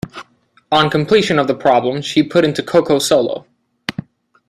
On 0.71 0.89
completion 0.89 1.37
of 1.37 1.45
the 1.45 1.53
problem, 1.53 2.01
she 2.01 2.23
put 2.23 2.43
into 2.43 2.63
Coco 2.63 2.97
Solo. 2.97 3.45